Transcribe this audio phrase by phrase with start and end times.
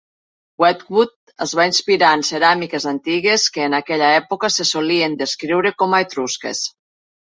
[0.63, 5.99] Wedgwood es va inspirar en ceràmiques antigues que en aquella època se solien descriure com
[6.01, 6.69] a etrusques.